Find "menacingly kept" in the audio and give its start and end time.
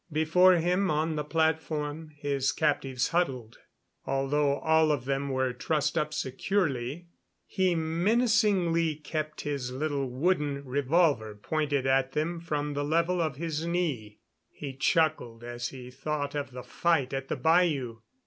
7.75-9.41